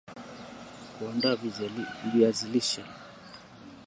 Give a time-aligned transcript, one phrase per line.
[0.95, 1.37] kuandaa
[2.11, 2.83] viazi lishe